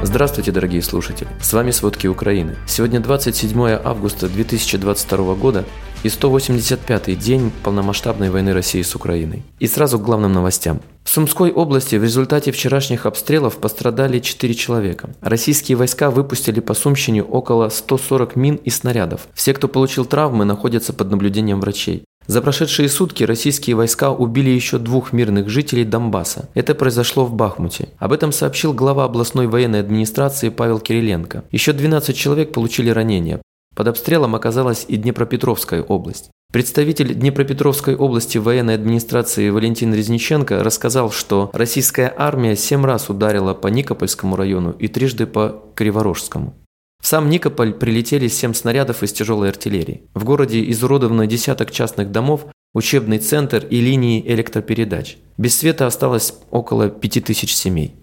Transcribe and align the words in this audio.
Здравствуйте, 0.00 0.52
дорогие 0.52 0.80
слушатели! 0.80 1.28
С 1.40 1.52
вами 1.52 1.72
«Сводки 1.72 2.06
Украины». 2.06 2.54
Сегодня 2.68 3.00
27 3.00 3.60
августа 3.82 4.28
2022 4.28 5.34
года 5.34 5.64
и 6.04 6.06
185-й 6.06 7.16
день 7.16 7.50
полномасштабной 7.64 8.30
войны 8.30 8.52
России 8.52 8.82
с 8.82 8.94
Украиной. 8.94 9.42
И 9.58 9.66
сразу 9.66 9.98
к 9.98 10.04
главным 10.04 10.32
новостям. 10.32 10.80
В 11.02 11.10
Сумской 11.10 11.50
области 11.50 11.96
в 11.96 12.04
результате 12.04 12.52
вчерашних 12.52 13.06
обстрелов 13.06 13.56
пострадали 13.56 14.20
4 14.20 14.54
человека. 14.54 15.10
Российские 15.20 15.76
войска 15.76 16.10
выпустили 16.10 16.60
по 16.60 16.74
Сумщине 16.74 17.24
около 17.24 17.68
140 17.68 18.36
мин 18.36 18.54
и 18.54 18.70
снарядов. 18.70 19.26
Все, 19.34 19.52
кто 19.52 19.66
получил 19.66 20.04
травмы, 20.04 20.44
находятся 20.44 20.92
под 20.92 21.10
наблюдением 21.10 21.60
врачей. 21.60 22.04
За 22.28 22.42
прошедшие 22.42 22.90
сутки 22.90 23.24
российские 23.24 23.74
войска 23.74 24.10
убили 24.10 24.50
еще 24.50 24.76
двух 24.76 25.14
мирных 25.14 25.48
жителей 25.48 25.84
Донбасса. 25.84 26.50
Это 26.52 26.74
произошло 26.74 27.24
в 27.24 27.32
Бахмуте. 27.32 27.88
Об 27.98 28.12
этом 28.12 28.32
сообщил 28.32 28.74
глава 28.74 29.04
областной 29.04 29.46
военной 29.46 29.80
администрации 29.80 30.50
Павел 30.50 30.78
Кириленко. 30.78 31.44
Еще 31.50 31.72
12 31.72 32.14
человек 32.14 32.52
получили 32.52 32.90
ранения. 32.90 33.40
Под 33.74 33.88
обстрелом 33.88 34.34
оказалась 34.34 34.84
и 34.88 34.96
Днепропетровская 34.96 35.82
область. 35.82 36.30
Представитель 36.52 37.14
Днепропетровской 37.14 37.96
области 37.96 38.36
военной 38.36 38.74
администрации 38.74 39.48
Валентин 39.48 39.94
Резниченко 39.94 40.62
рассказал, 40.62 41.10
что 41.10 41.48
российская 41.54 42.12
армия 42.14 42.56
семь 42.56 42.84
раз 42.84 43.08
ударила 43.08 43.54
по 43.54 43.68
Никопольскому 43.68 44.36
району 44.36 44.72
и 44.72 44.88
трижды 44.88 45.26
по 45.26 45.62
Криворожскому. 45.74 46.54
В 47.02 47.06
сам 47.06 47.30
Никополь 47.30 47.72
прилетели 47.72 48.28
семь 48.28 48.54
снарядов 48.54 49.02
из 49.02 49.12
тяжелой 49.12 49.48
артиллерии. 49.50 50.02
В 50.14 50.24
городе 50.24 50.68
изуродовано 50.70 51.26
десяток 51.26 51.70
частных 51.70 52.10
домов, 52.10 52.46
учебный 52.74 53.18
центр 53.18 53.64
и 53.64 53.80
линии 53.80 54.22
электропередач. 54.26 55.16
Без 55.36 55.56
света 55.56 55.86
осталось 55.86 56.34
около 56.50 56.90
5000 56.90 57.54
семей. 57.54 57.94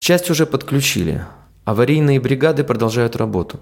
Часть 0.00 0.30
уже 0.30 0.46
подключили. 0.46 1.24
Аварийные 1.64 2.20
бригады 2.20 2.64
продолжают 2.64 3.16
работу. 3.16 3.60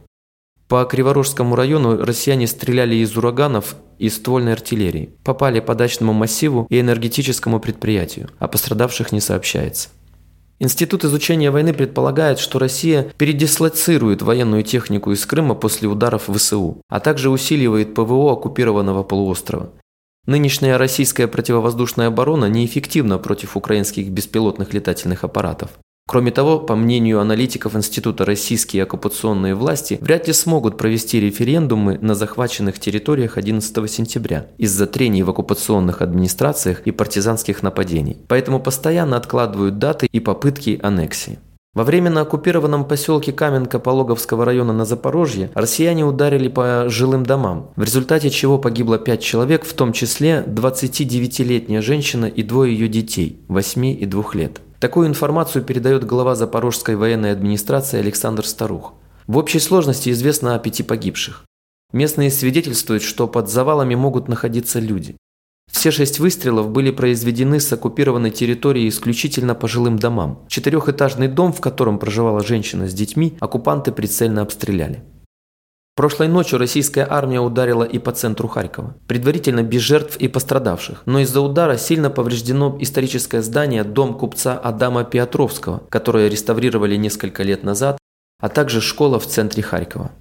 По 0.69 0.85
Криворожскому 0.85 1.57
району 1.57 1.97
россияне 2.05 2.47
стреляли 2.47 2.97
из 2.97 3.17
ураганов 3.17 3.77
и 3.99 4.11
ствольной 4.11 4.53
артиллерии, 4.53 5.11
попали 5.25 5.61
по 5.61 5.75
дачному 5.75 6.13
массиву 6.13 6.67
и 6.69 6.79
энергетическому 6.79 7.59
предприятию, 7.59 8.29
а 8.39 8.49
пострадавших 8.49 9.11
не 9.11 9.21
сообщается. 9.21 9.89
Институт 10.61 11.05
изучения 11.05 11.53
войны 11.53 11.73
предполагает, 11.73 12.41
что 12.41 12.59
Россия 12.59 13.13
передислоцирует 13.17 14.23
военную 14.23 14.65
технику 14.65 15.13
из 15.13 15.25
Крыма 15.25 15.55
после 15.55 15.89
ударов 15.89 16.29
ВСУ, 16.29 16.83
а 16.89 16.99
также 16.99 17.31
усиливает 17.31 17.95
ПВО 17.95 18.33
оккупированного 18.33 19.05
полуострова. 19.05 19.71
Нынешняя 20.27 20.77
российская 20.77 21.29
противовоздушная 21.29 22.09
оборона 22.09 22.47
неэффективна 22.47 23.19
против 23.19 23.57
украинских 23.57 24.11
беспилотных 24.11 24.75
летательных 24.75 25.25
аппаратов. 25.25 25.71
Кроме 26.09 26.31
того, 26.31 26.59
по 26.59 26.75
мнению 26.75 27.21
аналитиков 27.21 27.77
Института 27.77 28.25
российские 28.25 28.85
оккупационные 28.85 29.55
власти 29.55 29.99
вряд 30.01 30.27
ли 30.27 30.33
смогут 30.33 30.79
провести 30.79 31.21
референдумы 31.21 31.99
на 32.01 32.15
захваченных 32.15 32.79
территориях 32.79 33.37
11 33.37 33.91
сентября 33.91 34.47
из-за 34.57 34.87
трений 34.87 35.23
в 35.23 35.29
оккупационных 35.29 36.01
администрациях 36.01 36.81
и 36.87 36.93
партизанских 36.93 37.63
нападений. 37.63 38.17
Поэтому 38.27 38.59
постоянно 38.59 39.19
откладывают 39.19 39.79
даты 39.79 40.09
и 40.11 40.19
попытки 40.19 40.81
аннексии. 40.83 41.41
Во 41.75 41.85
временно 41.85 42.23
оккупированном 42.23 42.87
поселке 42.87 43.33
Каменка 43.33 43.79
Пологовского 43.79 44.47
района 44.47 44.73
на 44.73 44.87
Запорожье 44.87 45.51
россияне 45.53 46.07
ударили 46.07 46.49
по 46.49 46.87
жилым 46.89 47.27
домам, 47.27 47.73
в 47.77 47.83
результате 47.83 48.31
чего 48.31 48.57
погибло 48.57 48.99
5 48.99 49.21
человек, 49.23 49.67
в 49.67 49.75
том 49.75 49.93
числе 49.93 50.43
29-летняя 50.47 51.83
женщина 51.83 52.25
и 52.25 52.43
двое 52.43 52.73
ее 52.73 52.89
детей, 52.89 53.45
8 53.49 53.85
и 53.85 54.07
2 54.07 54.25
лет. 54.33 54.63
Такую 54.81 55.09
информацию 55.09 55.65
передает 55.65 56.05
глава 56.05 56.37
Запорожской 56.37 56.95
военной 56.95 57.33
администрации 57.33 57.99
Александр 57.99 58.47
Старух. 58.47 58.95
В 59.27 59.37
общей 59.37 59.59
сложности 59.59 60.11
известно 60.11 60.55
о 60.55 60.61
пяти 60.61 60.85
погибших. 60.85 61.45
Местные 61.93 62.31
свидетельствуют, 62.31 63.03
что 63.03 63.27
под 63.27 63.51
завалами 63.51 63.97
могут 63.97 64.29
находиться 64.29 64.79
люди. 64.79 65.17
Все 65.69 65.91
шесть 65.91 66.21
выстрелов 66.21 66.71
были 66.71 66.93
произведены 66.93 67.59
с 67.59 67.73
оккупированной 67.73 68.31
территории 68.31 68.89
исключительно 68.89 69.57
по 69.57 69.67
жилым 69.67 69.99
домам. 69.99 70.45
Четырехэтажный 70.47 71.27
дом, 71.27 71.53
в 71.53 71.61
котором 71.61 71.99
проживала 71.99 72.45
женщина 72.45 72.87
с 72.87 72.95
детьми, 72.95 73.37
оккупанты 73.41 73.91
прицельно 73.91 74.43
обстреляли. 74.43 75.03
Прошлой 75.99 76.29
ночью 76.29 76.61
российская 76.61 77.05
армия 77.11 77.41
ударила 77.41 77.83
и 77.83 77.99
по 77.99 78.13
центру 78.13 78.47
Харькова. 78.47 78.95
Предварительно 79.09 79.65
без 79.65 79.81
жертв 79.81 80.17
и 80.19 80.29
пострадавших. 80.29 81.03
Но 81.07 81.19
из-за 81.19 81.41
удара 81.41 81.77
сильно 81.77 82.09
повреждено 82.09 82.79
историческое 82.79 83.43
здание 83.43 83.83
дом 83.83 84.17
купца 84.17 84.57
Адама 84.57 85.03
Петровского, 85.03 85.83
которое 85.91 86.29
реставрировали 86.29 86.95
несколько 86.95 87.43
лет 87.43 87.65
назад, 87.65 87.99
а 88.39 88.49
также 88.49 88.81
школа 88.81 89.19
в 89.19 89.27
центре 89.27 89.61
Харькова. 89.61 90.13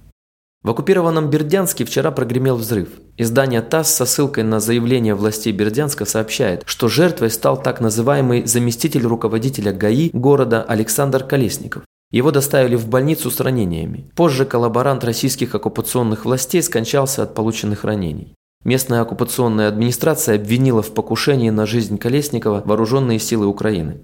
В 0.64 0.70
оккупированном 0.70 1.30
Бердянске 1.30 1.84
вчера 1.84 2.10
прогремел 2.10 2.56
взрыв. 2.56 2.88
Издание 3.16 3.62
ТАСС 3.62 3.94
со 3.94 4.04
ссылкой 4.04 4.42
на 4.42 4.58
заявление 4.58 5.14
властей 5.14 5.52
Бердянска 5.52 6.06
сообщает, 6.06 6.64
что 6.66 6.88
жертвой 6.88 7.30
стал 7.30 7.62
так 7.62 7.80
называемый 7.80 8.44
заместитель 8.46 9.06
руководителя 9.06 9.72
ГАИ 9.72 10.10
города 10.12 10.60
Александр 10.60 11.22
Колесников. 11.22 11.84
Его 12.10 12.30
доставили 12.30 12.74
в 12.74 12.88
больницу 12.88 13.30
с 13.30 13.38
ранениями. 13.40 14.10
Позже 14.14 14.46
коллаборант 14.46 15.04
российских 15.04 15.54
оккупационных 15.54 16.24
властей 16.24 16.62
скончался 16.62 17.22
от 17.22 17.34
полученных 17.34 17.84
ранений. 17.84 18.34
Местная 18.64 19.02
оккупационная 19.02 19.68
администрация 19.68 20.36
обвинила 20.36 20.82
в 20.82 20.92
покушении 20.94 21.50
на 21.50 21.66
жизнь 21.66 21.98
Колесникова 21.98 22.62
вооруженные 22.64 23.18
силы 23.18 23.46
Украины. 23.46 24.02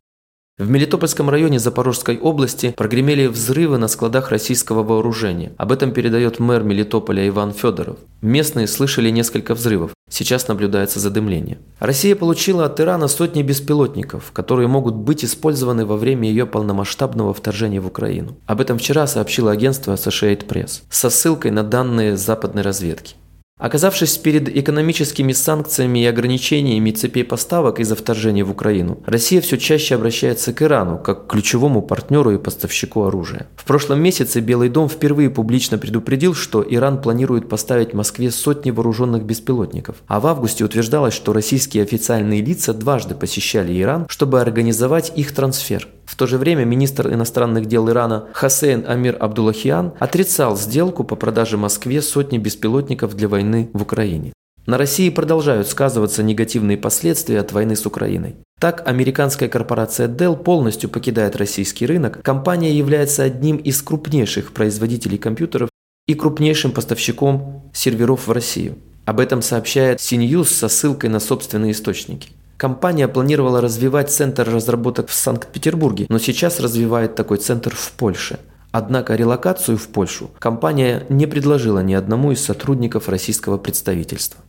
В 0.57 0.71
Мелитопольском 0.71 1.29
районе 1.31 1.59
Запорожской 1.59 2.17
области 2.17 2.75
прогремели 2.77 3.27
взрывы 3.27 3.79
на 3.79 3.89
складах 3.89 4.31
российского 4.31 4.85
вооружения. 4.85 5.53
Об 5.57 5.73
этом 5.73 5.91
передает 5.91 6.39
мэр 6.39 6.63
Мелитополя 6.63 7.27
Иван 7.27 7.53
Федоров. 7.53 7.97
Местные 8.23 8.69
слышали 8.69 9.11
несколько 9.11 9.55
взрывов. 9.55 9.94
Сейчас 10.09 10.47
наблюдается 10.49 11.01
задымление. 11.01 11.59
Россия 11.81 12.15
получила 12.15 12.67
от 12.67 12.79
Ирана 12.79 13.09
сотни 13.09 13.43
беспилотников, 13.43 14.31
которые 14.33 14.69
могут 14.69 14.95
быть 14.95 15.25
использованы 15.25 15.87
во 15.87 15.97
время 15.97 16.29
ее 16.29 16.47
полномасштабного 16.47 17.35
вторжения 17.35 17.81
в 17.81 17.87
Украину. 17.87 18.37
Об 18.47 18.61
этом 18.61 18.79
вчера 18.79 19.07
сообщило 19.07 19.51
агентство 19.51 19.95
Associated 19.95 20.47
Press 20.47 20.83
со 20.89 21.11
ссылкой 21.11 21.51
на 21.51 21.63
данные 21.63 22.17
западной 22.17 22.63
разведки. 22.63 23.17
Оказавшись 23.57 24.19
перед 24.19 24.49
экономическими 24.49 25.33
санкциями 25.33 26.01
и 26.01 26.07
ограничениями 26.07 26.91
цепей 26.91 27.23
поставок 27.23 27.79
из-за 27.79 27.95
вторжения 27.95 28.43
в 28.43 28.51
Украину, 28.51 28.99
Россия 29.07 29.41
все 29.41 29.57
чаще 29.59 29.95
обращается 29.95 30.53
к 30.53 30.61
Ирану 30.61 30.99
как 30.99 31.27
к 31.27 31.31
ключевому 31.31 31.81
партнеру 31.81 32.33
и 32.33 32.39
поставщику 32.39 33.05
оружия. 33.05 33.47
В 33.55 33.65
прошлом 33.65 34.01
месяце 34.01 34.41
Белый 34.41 34.71
дом 34.71 34.89
впервые 34.89 35.31
публично 35.31 35.79
предупредил, 35.79 36.35
что 36.35 36.67
Иран 36.69 37.01
планирует 37.01 37.49
поставить 37.49 37.95
Москве 37.95 38.33
сотни 38.33 38.73
вооруженных 38.73 39.23
беспилотников, 39.23 39.97
а 40.09 40.19
в 40.19 40.27
августе 40.27 40.65
утверждалось, 40.65 41.15
что 41.15 41.33
российские 41.33 41.85
официальные 41.85 42.43
лица 42.43 42.75
дважды 42.75 43.15
посещали 43.15 43.81
Иран, 43.81 44.07
чтобы 44.09 44.41
организовать 44.41 45.13
их 45.15 45.33
трансфер. 45.33 45.87
В 46.07 46.17
то 46.17 46.27
же 46.27 46.39
время 46.39 46.65
министр 46.65 47.13
иностранных 47.13 47.67
дел 47.67 47.89
Ирана 47.89 48.29
Хасейн 48.33 48.85
Амир 48.87 49.17
Абдуллахиан 49.19 49.95
отрицал 49.99 50.57
сделку 50.57 51.05
по 51.05 51.17
продаже 51.17 51.57
Москве 51.57 52.03
сотни 52.03 52.39
беспилотников 52.39 53.17
для 53.17 53.29
войны 53.29 53.71
в 53.73 53.83
Украине. 53.83 54.33
На 54.67 54.79
России 54.79 55.11
продолжают 55.11 55.69
сказываться 55.69 56.23
негативные 56.23 56.79
последствия 56.79 57.41
от 57.41 57.53
войны 57.53 57.77
с 57.77 57.85
Украиной. 57.85 58.37
Так, 58.59 58.83
американская 58.87 59.49
корпорация 59.49 60.09
Dell 60.09 60.43
полностью 60.43 60.89
покидает 60.89 61.37
российский 61.37 61.85
рынок. 61.85 62.23
Компания 62.23 62.73
является 62.73 63.25
одним 63.25 63.59
из 63.59 63.83
крупнейших 63.83 64.53
производителей 64.53 65.19
компьютеров 65.19 65.69
и 66.07 66.15
крупнейшим 66.15 66.73
поставщиком 66.73 67.71
серверов 67.75 68.27
в 68.27 68.33
Россию. 68.33 68.79
Об 69.05 69.21
этом 69.21 69.43
сообщает 69.43 69.99
CNews 69.99 70.47
со 70.47 70.69
ссылкой 70.69 71.11
на 71.11 71.21
собственные 71.21 71.73
источники. 71.73 72.31
Компания 72.57 73.09
планировала 73.09 73.61
развивать 73.61 74.11
центр 74.11 74.49
разработок 74.49 75.09
в 75.09 75.15
Санкт-Петербурге, 75.15 76.07
но 76.09 76.19
сейчас 76.19 76.61
развивает 76.61 77.15
такой 77.15 77.39
центр 77.39 77.75
в 77.75 77.93
Польше. 77.93 78.39
Однако 78.71 79.15
релокацию 79.15 79.77
в 79.77 79.89
Польшу 79.89 80.31
компания 80.39 81.07
не 81.09 81.27
предложила 81.27 81.81
ни 81.81 81.95
одному 81.95 82.33
из 82.33 82.45
сотрудников 82.45 83.09
российского 83.09 83.57
представительства. 83.57 84.41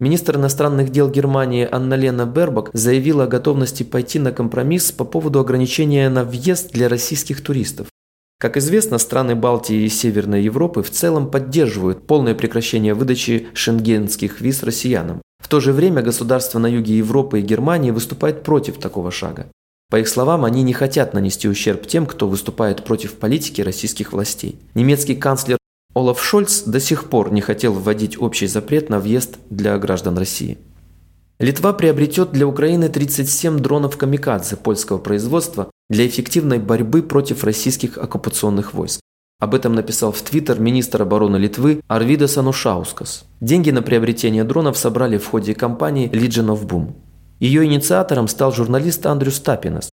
Министр 0.00 0.36
иностранных 0.36 0.90
дел 0.90 1.10
Германии 1.10 1.68
Анна-Лена 1.70 2.24
Бербак 2.24 2.70
заявила 2.72 3.24
о 3.24 3.26
готовности 3.26 3.82
пойти 3.82 4.18
на 4.18 4.32
компромисс 4.32 4.92
по 4.92 5.04
поводу 5.04 5.40
ограничения 5.40 6.08
на 6.08 6.24
въезд 6.24 6.72
для 6.72 6.88
российских 6.88 7.42
туристов. 7.42 7.88
Как 8.38 8.56
известно, 8.56 8.98
страны 8.98 9.34
Балтии 9.34 9.82
и 9.82 9.88
Северной 9.88 10.42
Европы 10.42 10.82
в 10.82 10.90
целом 10.90 11.28
поддерживают 11.28 12.06
полное 12.06 12.36
прекращение 12.36 12.94
выдачи 12.94 13.48
шенгенских 13.54 14.40
виз 14.40 14.62
россиянам. 14.62 15.20
В 15.48 15.50
то 15.50 15.60
же 15.60 15.72
время 15.72 16.02
государства 16.02 16.58
на 16.58 16.66
юге 16.66 16.98
Европы 16.98 17.40
и 17.40 17.42
Германии 17.42 17.90
выступают 17.90 18.42
против 18.42 18.76
такого 18.76 19.10
шага. 19.10 19.46
По 19.88 19.98
их 19.98 20.06
словам, 20.06 20.44
они 20.44 20.62
не 20.62 20.74
хотят 20.74 21.14
нанести 21.14 21.48
ущерб 21.48 21.86
тем, 21.86 22.04
кто 22.04 22.28
выступает 22.28 22.84
против 22.84 23.14
политики 23.14 23.62
российских 23.62 24.12
властей. 24.12 24.58
Немецкий 24.74 25.14
канцлер 25.14 25.56
Олаф 25.94 26.22
Шольц 26.22 26.64
до 26.64 26.80
сих 26.80 27.08
пор 27.08 27.32
не 27.32 27.40
хотел 27.40 27.72
вводить 27.72 28.20
общий 28.20 28.46
запрет 28.46 28.90
на 28.90 29.00
въезд 29.00 29.38
для 29.48 29.78
граждан 29.78 30.18
России. 30.18 30.58
Литва 31.38 31.72
приобретет 31.72 32.30
для 32.30 32.46
Украины 32.46 32.90
37 32.90 33.58
дронов 33.58 33.96
«Камикадзе» 33.96 34.56
польского 34.56 34.98
производства 34.98 35.70
для 35.88 36.06
эффективной 36.06 36.58
борьбы 36.58 37.00
против 37.00 37.42
российских 37.44 37.96
оккупационных 37.96 38.74
войск. 38.74 39.00
Об 39.40 39.54
этом 39.54 39.72
написал 39.72 40.10
в 40.10 40.20
Твиттер 40.20 40.58
министр 40.58 41.02
обороны 41.02 41.36
Литвы 41.36 41.80
Арвидас 41.86 42.36
Анушаускас. 42.38 43.24
Деньги 43.40 43.70
на 43.70 43.82
приобретение 43.82 44.42
дронов 44.42 44.76
собрали 44.76 45.16
в 45.16 45.28
ходе 45.28 45.54
кампании 45.54 46.10
Legion 46.10 46.48
of 46.48 46.66
Boom. 46.66 46.94
Ее 47.38 47.64
инициатором 47.64 48.26
стал 48.26 48.52
журналист 48.52 49.06
Андрю 49.06 49.30
Стапинас. 49.30 49.90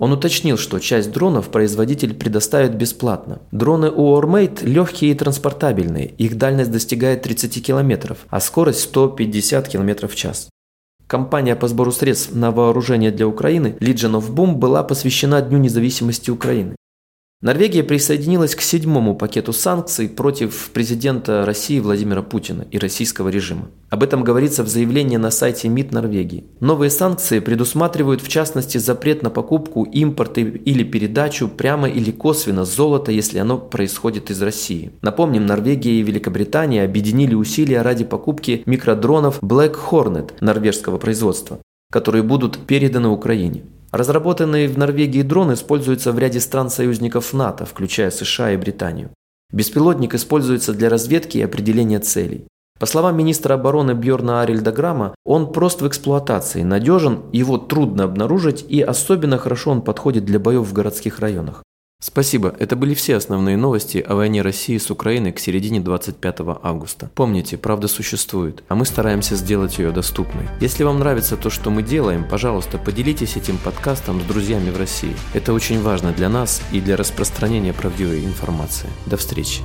Он 0.00 0.12
уточнил, 0.12 0.58
что 0.58 0.80
часть 0.80 1.12
дронов 1.12 1.50
производитель 1.50 2.12
предоставит 2.12 2.74
бесплатно. 2.74 3.40
Дроны 3.52 3.88
у 3.88 4.16
Ormate 4.16 4.66
легкие 4.66 5.12
и 5.12 5.14
транспортабельные, 5.14 6.06
их 6.06 6.36
дальность 6.36 6.72
достигает 6.72 7.22
30 7.22 7.64
км, 7.64 8.16
а 8.28 8.40
скорость 8.40 8.80
150 8.80 9.68
км 9.68 10.08
в 10.08 10.16
час. 10.16 10.48
Компания 11.06 11.54
по 11.54 11.68
сбору 11.68 11.92
средств 11.92 12.34
на 12.34 12.50
вооружение 12.50 13.12
для 13.12 13.28
Украины 13.28 13.76
Legion 13.78 14.20
of 14.20 14.34
Boom 14.34 14.54
была 14.54 14.82
посвящена 14.82 15.40
Дню 15.40 15.58
независимости 15.58 16.30
Украины. 16.30 16.74
Норвегия 17.40 17.84
присоединилась 17.84 18.56
к 18.56 18.60
седьмому 18.60 19.14
пакету 19.14 19.52
санкций 19.52 20.08
против 20.08 20.70
президента 20.70 21.46
России 21.46 21.78
Владимира 21.78 22.20
Путина 22.20 22.66
и 22.72 22.78
российского 22.78 23.28
режима. 23.28 23.68
Об 23.90 24.02
этом 24.02 24.24
говорится 24.24 24.64
в 24.64 24.68
заявлении 24.68 25.18
на 25.18 25.30
сайте 25.30 25.68
МИД 25.68 25.92
Норвегии. 25.92 26.46
Новые 26.58 26.90
санкции 26.90 27.38
предусматривают 27.38 28.22
в 28.22 28.28
частности 28.28 28.78
запрет 28.78 29.22
на 29.22 29.30
покупку, 29.30 29.84
импорт 29.84 30.36
или 30.36 30.82
передачу 30.82 31.46
прямо 31.46 31.88
или 31.88 32.10
косвенно 32.10 32.64
золота, 32.64 33.12
если 33.12 33.38
оно 33.38 33.56
происходит 33.56 34.32
из 34.32 34.42
России. 34.42 34.90
Напомним, 35.00 35.46
Норвегия 35.46 35.92
и 35.92 36.02
Великобритания 36.02 36.82
объединили 36.82 37.36
усилия 37.36 37.82
ради 37.82 38.04
покупки 38.04 38.64
микродронов 38.66 39.40
Black 39.44 39.76
Hornet 39.90 40.32
норвежского 40.40 40.98
производства, 40.98 41.60
которые 41.92 42.24
будут 42.24 42.58
переданы 42.66 43.10
Украине. 43.10 43.62
Разработанные 43.90 44.68
в 44.68 44.76
Норвегии 44.76 45.22
дрон 45.22 45.54
используются 45.54 46.12
в 46.12 46.18
ряде 46.18 46.40
стран-союзников 46.40 47.32
НАТО, 47.32 47.64
включая 47.64 48.10
США 48.10 48.52
и 48.52 48.56
Британию. 48.56 49.10
Беспилотник 49.50 50.14
используется 50.14 50.74
для 50.74 50.90
разведки 50.90 51.38
и 51.38 51.42
определения 51.42 51.98
целей. 51.98 52.46
По 52.78 52.86
словам 52.86 53.16
министра 53.16 53.54
обороны 53.54 53.92
Бьорна 53.92 54.42
Арильда 54.42 54.72
Грама, 54.72 55.14
он 55.24 55.52
прост 55.52 55.80
в 55.80 55.88
эксплуатации, 55.88 56.62
надежен, 56.62 57.24
его 57.32 57.58
трудно 57.58 58.04
обнаружить 58.04 58.64
и 58.68 58.80
особенно 58.82 59.38
хорошо 59.38 59.70
он 59.70 59.82
подходит 59.82 60.24
для 60.24 60.38
боев 60.38 60.66
в 60.66 60.72
городских 60.72 61.18
районах. 61.18 61.64
Спасибо, 62.00 62.54
это 62.60 62.76
были 62.76 62.94
все 62.94 63.16
основные 63.16 63.56
новости 63.56 63.98
о 63.98 64.14
войне 64.14 64.40
России 64.40 64.78
с 64.78 64.88
Украиной 64.88 65.32
к 65.32 65.40
середине 65.40 65.80
25 65.80 66.36
августа. 66.62 67.10
Помните, 67.16 67.58
правда 67.58 67.88
существует, 67.88 68.62
а 68.68 68.76
мы 68.76 68.86
стараемся 68.86 69.34
сделать 69.34 69.78
ее 69.78 69.90
доступной. 69.90 70.44
Если 70.60 70.84
вам 70.84 71.00
нравится 71.00 71.36
то, 71.36 71.50
что 71.50 71.70
мы 71.70 71.82
делаем, 71.82 72.24
пожалуйста, 72.24 72.78
поделитесь 72.78 73.36
этим 73.36 73.58
подкастом 73.58 74.20
с 74.20 74.24
друзьями 74.24 74.70
в 74.70 74.78
России. 74.78 75.16
Это 75.34 75.52
очень 75.52 75.82
важно 75.82 76.12
для 76.12 76.28
нас 76.28 76.62
и 76.70 76.80
для 76.80 76.96
распространения 76.96 77.72
правдивой 77.72 78.24
информации. 78.24 78.88
До 79.06 79.16
встречи. 79.16 79.62